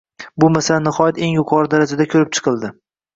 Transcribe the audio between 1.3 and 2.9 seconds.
yuqori darajada ko'rib chiqildi